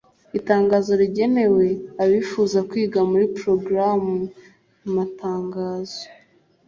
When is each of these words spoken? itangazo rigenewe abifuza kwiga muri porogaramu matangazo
itangazo 0.39 0.91
rigenewe 1.01 1.65
abifuza 2.03 2.57
kwiga 2.69 2.99
muri 3.09 3.25
porogaramu 3.35 4.15
matangazo 4.95 6.03